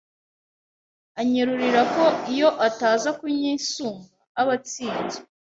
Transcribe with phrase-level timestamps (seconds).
[1.19, 4.07] anyerurira ko iyo ataza kunyisunga
[4.39, 5.23] aba atsinzwe